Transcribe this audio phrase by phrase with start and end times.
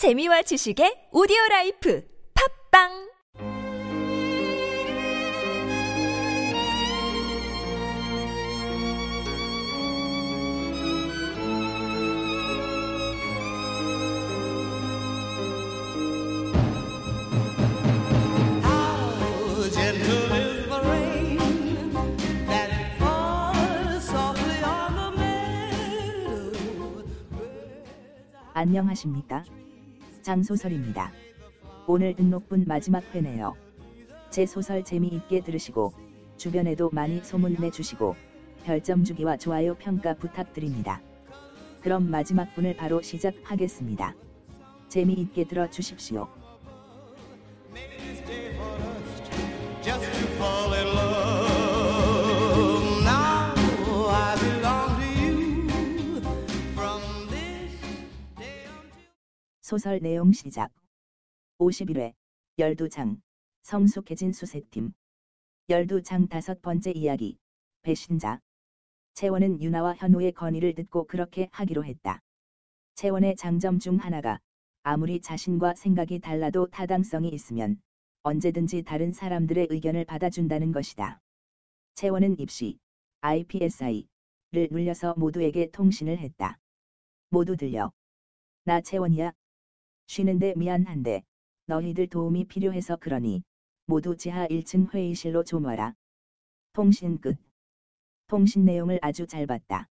[0.00, 2.02] 재미와 지식의 오디오 라이프
[2.72, 3.10] 팝빵.
[28.54, 29.44] 안녕하십니까?
[30.22, 31.12] 장소설입니다.
[31.86, 33.56] 오늘 등록분 마지막 회네요.
[34.30, 35.92] 제 소설 재미있게 들으시고
[36.36, 38.14] 주변에도 많이 소문내 주시고
[38.64, 41.02] 별점 주기와 좋아요 평가 부탁드립니다.
[41.80, 44.14] 그럼 마지막 분을 바로 시작하겠습니다.
[44.88, 46.39] 재미있게 들어 주십시오.
[59.70, 60.72] 소설 내용 시작.
[61.60, 62.12] 51회
[62.58, 63.20] 12장
[63.62, 64.92] 성숙해진 수색팀
[65.68, 67.38] 12장 다섯 번째 이야기
[67.82, 68.40] 배신자
[69.14, 72.20] 채원은 유나와 현우의 건의를 듣고 그렇게 하기로 했다.
[72.96, 74.40] 채원의 장점 중 하나가
[74.82, 77.80] 아무리 자신과 생각이 달라도 타당성이 있으면
[78.24, 81.20] 언제든지 다른 사람들의 의견을 받아준다는 것이다.
[81.94, 82.76] 채원은 입시
[83.20, 84.08] IPSI를
[84.72, 86.58] 눌려서 모두에게 통신을 했다.
[87.28, 87.92] 모두 들려.
[88.64, 89.32] 나 채원이야.
[90.10, 91.22] 쉬는데 미안한데
[91.66, 93.44] 너희들 도움이 필요해서 그러니
[93.86, 95.94] 모두 지하 1층 회의실로 좀 와라.
[96.72, 97.38] 통신 끝.
[98.26, 99.88] 통신 내용을 아주 잘 봤다.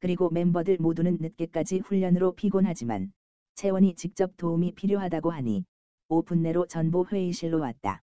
[0.00, 3.12] 그리고 멤버들 모두는 늦게까지 훈련으로 피곤하지만
[3.54, 5.66] 채원이 직접 도움이 필요하다고 하니
[6.08, 8.00] 5분 내로 전부 회의실로 왔다.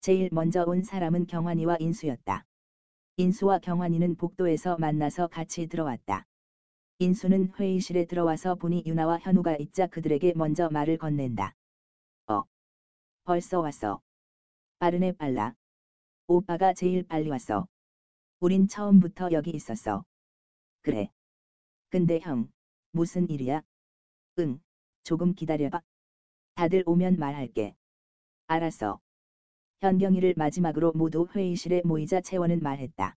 [0.00, 2.44] 제일 먼저 온 사람은 경환이와 인수였다.
[3.16, 6.26] 인수와 경환이는 복도에서 만나서 같이 들어왔다.
[7.02, 11.54] 인수는 회의실에 들어와서 보니 유나와 현우가 있자 그들에게 먼저 말을 건넨다.
[12.26, 12.42] 어.
[13.24, 14.02] 벌써 왔어.
[14.80, 15.54] 빠르네 빨라.
[16.26, 17.66] 오빠가 제일 빨리 왔어.
[18.38, 20.04] 우린 처음부터 여기 있었어.
[20.82, 21.08] 그래.
[21.88, 22.50] 근데 형,
[22.92, 23.62] 무슨 일이야?
[24.38, 24.60] 응,
[25.02, 25.80] 조금 기다려봐.
[26.54, 27.74] 다들 오면 말할게.
[28.46, 29.00] 알았어.
[29.80, 33.16] 현경이를 마지막으로 모두 회의실에 모이자 채원은 말했다.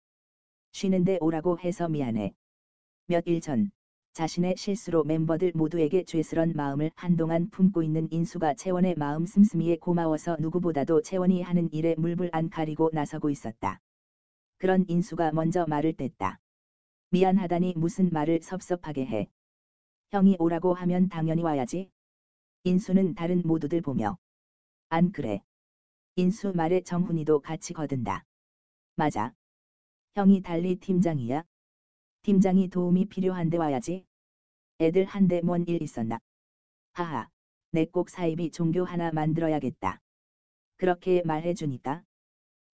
[0.72, 2.33] 쉬는데 오라고 해서 미안해.
[3.08, 3.69] 몇 일 전,
[4.14, 11.02] 자신의 실수로 멤버들 모두에게 죄스런 마음을 한동안 품고 있는 인수가 채원의 마음 씀씀이에 고마워서 누구보다도
[11.02, 13.80] 채원이 하는 일에 물불 안 가리고 나서고 있었다.
[14.58, 16.38] 그런 인수가 먼저 말을 뗐다.
[17.12, 19.28] 미안하다니 무슨 말을 섭섭하게 해.
[20.12, 21.90] 형이 오라고 하면 당연히 와야지.
[22.64, 24.18] 인수는 다른 모두들 보며.
[24.88, 25.41] 안 그래.
[26.16, 28.24] 인수 말에 정훈이도 같이 거든다.
[28.96, 29.34] 맞아.
[30.16, 31.44] 형이 달리 팀장이야.
[32.23, 34.06] 팀장이 도움이 필요한데 와야지.
[34.79, 36.19] 애들 한데 뭔 일 있었나?
[36.94, 37.28] 하하.
[37.72, 40.00] 내 꼭 사입이 종교 하나 만들어야겠다.
[40.78, 42.03] 그렇게 말해주니까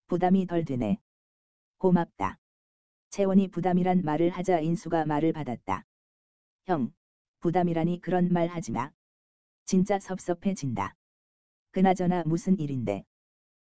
[0.08, 0.98] 부담이 덜 되네.
[1.78, 2.38] 고맙다.
[3.10, 5.84] 채원이 부담이란 말을 하자 인수가 말을 받았다.
[6.66, 6.92] 형,
[7.40, 8.90] 부담이라니 그런 말 하지 마.
[9.64, 10.94] 진짜 섭섭해진다.
[11.72, 13.04] 그나저나 무슨 일인데.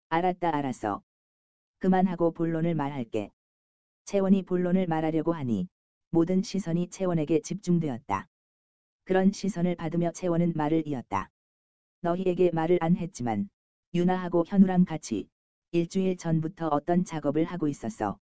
[0.10, 1.02] 알았다 알았어.
[1.80, 3.32] 그만하고 본론을 말할게.
[4.10, 5.68] 채원이 본론을 말하려고 하니
[6.10, 8.26] 모든 시선이 채원에게 집중되었다.
[9.04, 11.30] 그런 시선을 받으며 채원은 말을 이었다.
[12.02, 13.52] 너희에게 말을 안 했지만
[13.94, 15.30] 유나하고 현우랑 같이
[15.74, 18.18] 일주일 전부터 어떤 작업을 하고 있었어.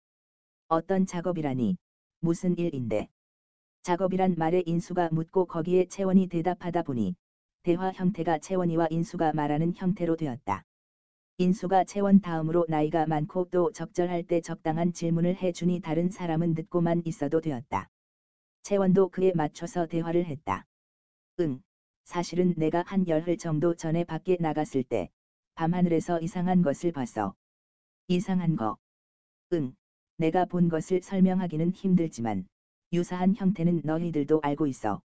[0.67, 1.77] 어떤 작업이라니
[2.19, 3.07] 무슨 일인데.
[3.83, 7.15] 작업이란 말에 인수가 묻고 거기에 채원이 대답하다 보니
[7.63, 10.63] 대화 형태가 채원이와 인수가 말하는 형태로 되었다.
[11.39, 17.41] 인수가 채원 다음으로 나이가 많고 또 적절할 때 적당한 질문을 해주니 다른 사람은 듣고만 있어도
[17.41, 17.89] 되었다.
[18.63, 20.65] 채원도 그에 맞춰서 대화를 했다.
[21.39, 21.61] 응,
[22.05, 25.11] 사실은 내가 한 열흘 정도 전에 밖에 나갔을 때
[25.53, 27.35] 밤하늘에서 이상한 것을 봤어.
[28.07, 28.79] 이상한 거.
[29.53, 29.75] 응,
[30.17, 32.47] 내가 본 것을 설명하기는 힘들지만
[32.93, 35.01] 유사한 형태는 너희들도 알고 있어.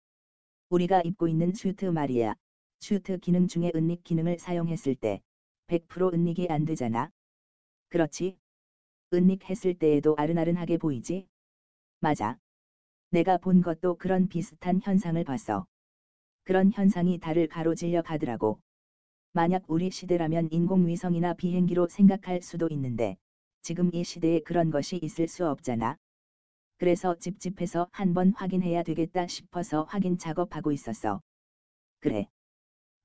[0.71, 2.37] 우리가 입고 있는 슈트 말이야.
[2.81, 5.21] 슈트 기능 중에 은닉 기능을 사용했을 때
[5.67, 7.11] 100% 은닉이 안 되잖아.
[7.89, 8.39] 그렇지?
[9.13, 11.27] 은닉했을 때에도 아른아른하게 보이지?
[12.01, 12.39] 맞아.
[13.11, 15.67] 내가 본 것도 그런 비슷한 현상을 봤어.
[16.45, 18.61] 그런 현상이 달을 가로질러 가더라고.
[19.33, 23.17] 만약 우리 시대라면 인공위성이나 비행기로 생각할 수도 있는데,
[23.63, 25.97] 지금 이 시대에 그런 것이 있을 수 없잖아.
[26.79, 31.21] 그래서 찝찝해서 한번 확인해야 되겠다 싶어서 확인 작업하고 있었어.
[32.01, 32.27] 그래.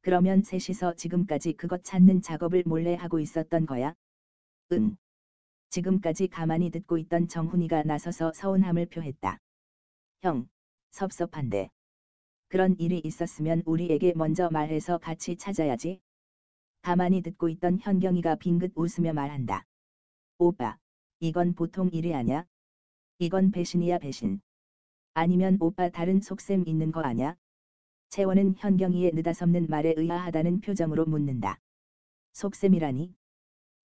[0.08, 3.94] 그러면 셋이서 지금까지 그것 찾는 작업을 몰래 하고 있었던 거야?
[4.72, 4.96] 응.
[5.70, 9.38] 지금까지 가만히 듣고 있던 정훈이가 나서서 서운함을 표했다.
[10.22, 10.48] 형,
[10.92, 11.68] 섭섭한데.
[12.48, 16.00] 그런 일이 있었으면 우리에게 먼저 말해서 같이 찾아야지.
[16.84, 19.66] 가만히 듣고 있던 현경이가 빙긋 웃으며 말한다.
[20.38, 20.78] 오빠,
[21.20, 22.46] 이건 보통 일이 아냐?
[23.20, 24.40] 이건 배신이야 배신.
[25.16, 27.36] 아니면 오빠 다른 속셈 있는 거 아냐?
[28.10, 31.60] 채원은 현경이의 느닷없는 말에 의아하다는 표정으로 묻는다.
[32.34, 33.14] 속셈이라니?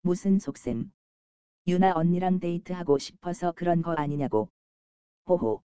[0.03, 0.93] 무슨 속셈?
[1.67, 4.49] 유나 언니랑 데이트하고 싶어서 그런 거 아니냐고.
[5.27, 5.63] 호호.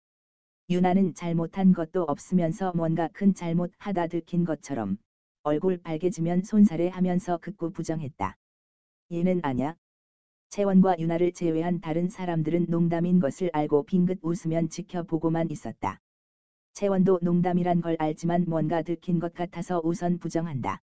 [0.71, 4.99] 유나는 잘못한 것도 없으면서 뭔가 큰 잘못 하다 들킨 것처럼
[5.43, 8.37] 얼굴 빨개지면 손살에 하면서 극구 부정했다.
[9.13, 9.77] 얘는 아냐?
[10.49, 16.01] 채원과 유나를 제외한 다른 사람들은 농담인 것을 알고 빙긋 웃으면 지켜보고만 있었다.
[16.77, 20.83] 채원도 농담이란 걸 알지만 뭔가 들킨 것 같아서 우선 부정한다.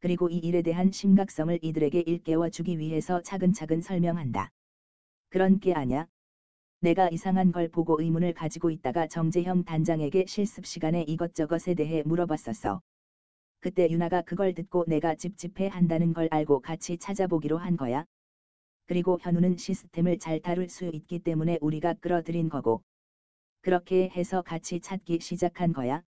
[0.00, 4.50] 그리고 이 일에 대한 심각성을 이들에게 일깨워 주기 위해서 차근차근 설명한다.
[5.30, 6.06] 그런 게 아냐?
[6.82, 12.82] 내가 이상한 걸 보고 의문을 가지고 있다가 정재형 단장에게 실습 시간에 이것저것에 대해 물어봤었어.
[13.60, 18.04] 그때 유나가 그걸 듣고 내가 찝찝해 한다는 걸 알고 같이 찾아보기로 한 거야.
[18.84, 22.82] 그리고 현우는 시스템을 잘 다룰 수 있기 때문에 우리가 끌어들인 거고.
[23.66, 26.04] 그렇게 해서 같이 찾기 시작한 거야.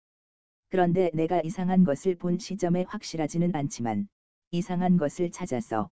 [0.72, 4.08] 그런데 내가 이상한 것을 본 시점에 확실하지는 않지만
[4.50, 5.88] 이상한 것을 찾았어.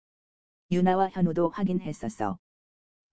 [0.70, 2.38] 유나와 현우도 확인했었어.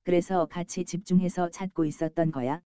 [0.06, 2.62] 그래서 같이 집중해서 찾고 있었던 거야.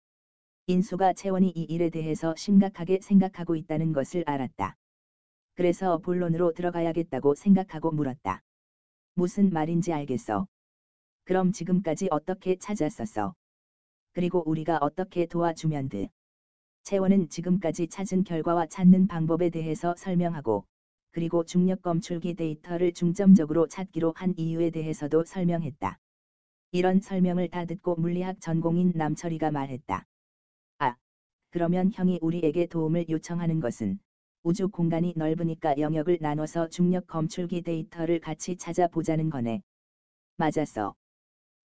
[0.68, 4.75] 인수가 채원이 이 일에 대해서 심각하게 생각하고 있다는 것을 알았다.
[5.56, 8.42] 그래서 본론으로 들어가야겠다고 생각하고 물었다.
[9.14, 10.46] 무슨 말인지 알겠어.
[11.24, 13.34] 그럼 지금까지 어떻게 찾았었어?
[14.19, 16.10] 그리고 우리가 어떻게 도와주면 돼?
[16.83, 20.66] 채원은 지금까지 찾은 결과와 찾는 방법에 대해서 설명하고,
[21.12, 25.98] 그리고 중력 검출기 데이터를 중점적으로 찾기로 한 이유에 대해서도 설명했다.
[26.74, 30.04] 이런 설명을 다 듣고 물리학 전공인 남철이가 말했다.
[30.80, 30.95] 아,
[31.51, 34.00] 그러면 형이 우리에게 도움을 요청하는 것은
[34.44, 39.62] 우주 공간이 넓으니까 영역을 나눠서 중력 검출기 데이터를 같이 찾아보자는 거네.
[40.36, 40.94] 맞았어.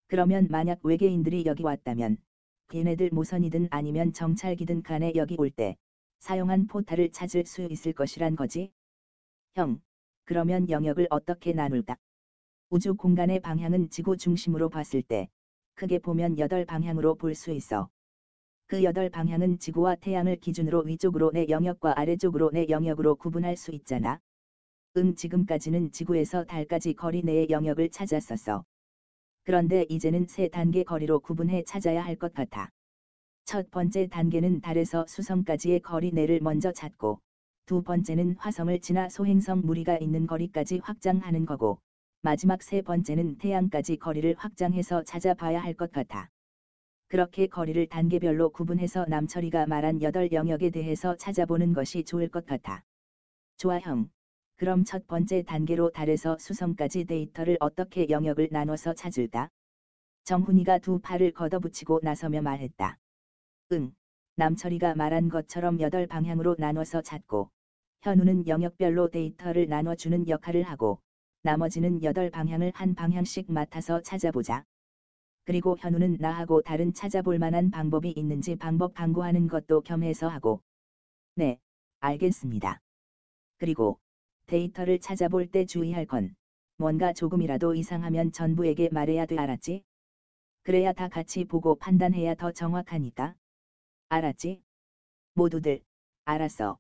[0.07, 2.19] 그러면 만약 외계인들이 여기 왔다면
[2.69, 5.77] 걔네들 모선이든 아니면 정찰기든 간에 여기 올 때
[6.21, 8.71] 사용한 포탈을 찾을 수 있을 것이란 거지?
[9.57, 9.81] 형,
[10.25, 11.97] 그러면 영역을 어떻게 나눌까?
[12.71, 15.29] 우주 공간의 방향은 지구 중심으로 봤을 때
[15.75, 17.89] 크게 보면 8방향으로 볼 수 있어.
[18.67, 24.19] 그 8방향은 지구와 태양을 기준으로 위쪽으로 내 영역과 아래쪽으로 내 영역으로 구분할 수 있잖아.
[24.97, 28.65] 응 지금까지는 지구에서 달까지 거리 내의 영역을 찾았었어.
[29.45, 32.71] 그런데 이제는 세 단계 거리로 구분해 찾아야 할 것 같아.
[33.47, 37.21] 첫 번째 단계는 달에서 수성까지의 거리 내를 먼저 찾고,
[37.67, 41.79] 두 번째는 화성을 지나 소행성 무리가 있는 거리까지 확장하는 거고,
[42.23, 46.31] 마지막 세 번째는 태양까지 거리를 확장해서 찾아봐야 할 것 같아.
[47.09, 52.85] 그렇게 거리를 단계별로 구분해서 남철이가 말한 8영역에 대해서 찾아보는 것이 좋을 것 같아.
[53.59, 54.11] 좋아 형.
[54.57, 59.49] 그럼 첫 번째 단계로 달에서 수성까지 데이터를 어떻게 영역을 나눠서 찾을까?
[60.25, 62.97] 정훈이가 두 팔을 걷어붙이고 나서며 말했다.
[63.73, 63.93] 응.
[64.37, 67.51] 남철이가 말한 것처럼 8방향으로 나눠서 찾고,
[68.03, 71.01] 현우는 영역별로 데이터를 나눠주는 역할을 하고,
[71.43, 74.65] 나머지는 8방향을 한 방향씩 맡아서 찾아보자.
[75.45, 80.63] 그리고 현우는 나하고 다른 찾아볼 만한 방법이 있는지 방법 강구하는 것도 겸해서 하고.
[81.35, 81.59] 네,
[82.01, 82.81] 알겠습니다.
[83.59, 83.99] 그리고
[84.47, 86.35] 데이터를 찾아볼 때 주의할 건
[86.77, 89.85] 뭔가 조금이라도 이상하면 전부에게 말해야 돼 알았지?
[90.63, 93.35] 그래야 다 같이 보고 판단해야 더 정확하니까.
[94.09, 94.63] 알았지?
[95.35, 95.83] 모두들,
[96.25, 96.79] 알았어.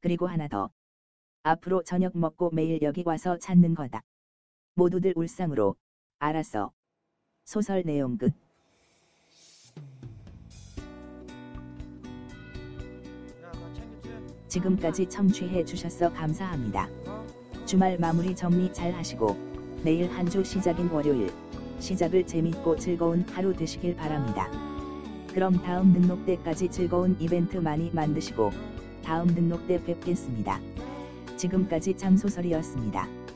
[0.00, 0.70] 그리고 하나 더.
[1.42, 4.02] 앞으로 저녁 먹고 매일 여기 와서 찾는 거다.
[4.74, 5.76] 모두들 울상으로.
[6.18, 6.72] 알았어.
[7.44, 8.32] 소설 내용 끝.
[14.48, 16.88] 지금까지 청취해 주셔서 감사합니다.
[17.66, 19.36] 주말 마무리 정리 잘 하시고
[19.84, 21.30] 내일 한 주 시작인 월요일
[21.78, 24.50] 시작을 재밌고 즐거운 하루 되시길 바랍니다.
[25.32, 28.50] 그럼 다음 등록 때까지 즐거운 이벤트 많이 만드시고
[29.04, 30.58] 다음 등록 때 뵙겠습니다.
[31.36, 33.27] 지금까지 장소설이었습니다.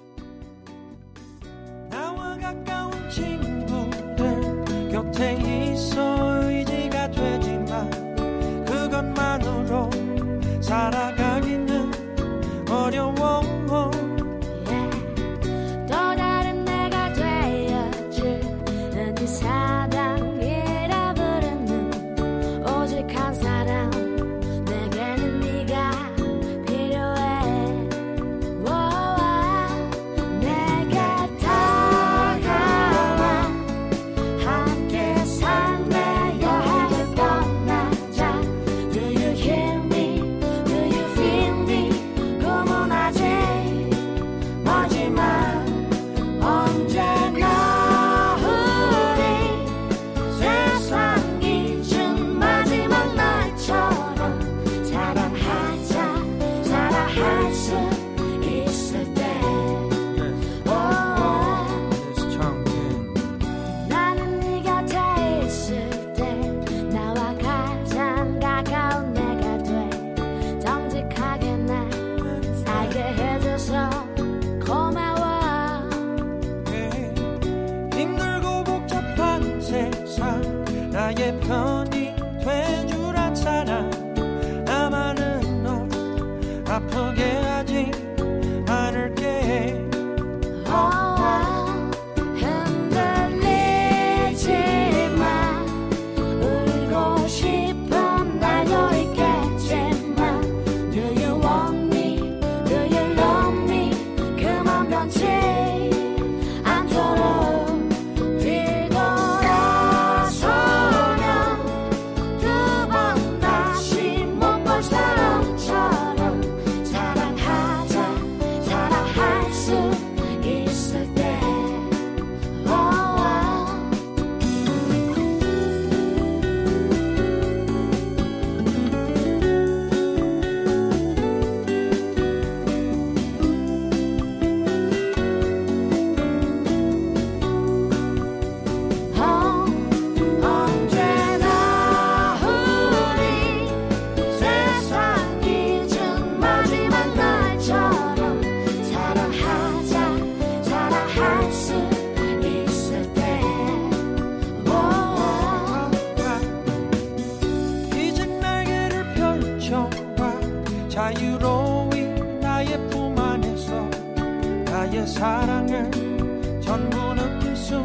[166.60, 167.76] 전부 느낄 수